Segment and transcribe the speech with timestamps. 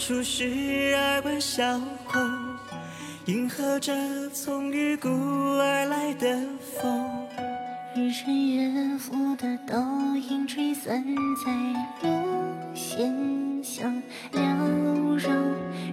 [0.00, 1.78] 处时而闻小
[2.08, 2.18] 口，
[3.26, 3.92] 迎合着
[4.30, 7.28] 从玉谷而来的风。
[7.94, 9.78] 日沉月浮的倒
[10.16, 11.04] 影吹散
[11.44, 13.14] 在路线
[13.62, 15.30] 香缭绕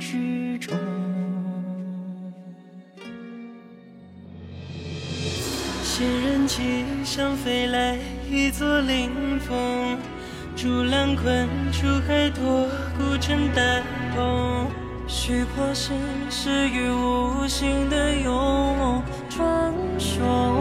[0.00, 0.76] 之中。
[5.84, 7.96] 仙人骑上飞来
[8.28, 9.96] 一座灵峰，
[10.56, 13.62] 竹篮困出海多孤城大
[14.14, 14.82] 鹏。
[15.08, 15.94] 虚破心
[16.30, 20.51] 事与无形的永传说，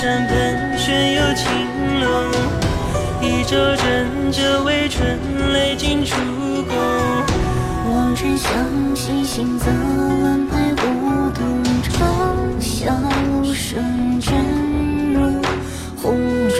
[0.00, 1.46] 山奔，轩有青
[2.00, 2.32] 龙。
[3.20, 5.06] 一朝枕着微春，
[5.52, 6.16] 泪尽出
[6.62, 6.74] 宫。
[7.92, 8.50] 望尘相
[8.96, 9.66] 惜，行走
[10.22, 10.82] 万派古
[11.34, 12.00] 董，长
[12.58, 12.88] 啸
[13.52, 15.42] 声震入
[16.00, 16.16] 红
[16.48, 16.58] 钟。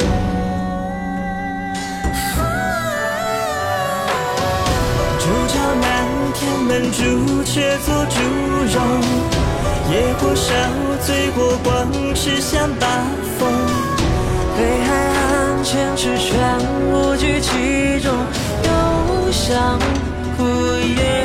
[5.19, 9.01] 朱桥南，天门朱雀做朱容。
[9.89, 10.53] 野火烧，
[11.01, 12.87] 醉过光，吃香八
[13.39, 13.49] 风。
[14.57, 16.59] 北海岸，千尺泉，
[16.93, 18.13] 无惧其中。
[18.65, 19.79] 幽香
[20.37, 21.25] 枯叶，